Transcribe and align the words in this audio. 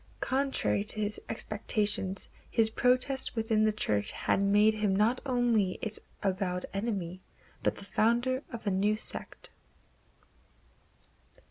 Contrary 0.19 0.83
to 0.83 0.99
his 0.99 1.21
expectations, 1.29 2.27
his 2.49 2.71
protest 2.71 3.35
within 3.35 3.63
the 3.63 3.71
Church 3.71 4.09
had 4.09 4.41
made 4.41 4.73
him 4.73 4.95
not 4.95 5.21
only 5.27 5.77
its 5.79 5.99
avowed 6.23 6.65
enemy, 6.73 7.21
but 7.61 7.75
the 7.75 7.85
founder 7.85 8.41
of 8.51 8.65
a 8.65 8.71
new 8.71 8.95
sect. 8.95 9.51